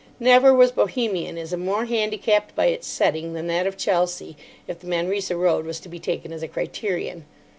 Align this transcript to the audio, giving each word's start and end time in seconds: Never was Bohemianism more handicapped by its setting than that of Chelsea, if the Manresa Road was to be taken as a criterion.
Never 0.19 0.51
was 0.51 0.71
Bohemianism 0.71 1.59
more 1.63 1.85
handicapped 1.85 2.55
by 2.55 2.65
its 2.69 2.87
setting 2.87 3.33
than 3.33 3.45
that 3.45 3.67
of 3.67 3.77
Chelsea, 3.77 4.35
if 4.67 4.79
the 4.79 4.87
Manresa 4.87 5.37
Road 5.37 5.63
was 5.67 5.79
to 5.81 5.89
be 5.89 5.99
taken 5.99 6.33
as 6.33 6.41
a 6.41 6.47
criterion. 6.47 7.23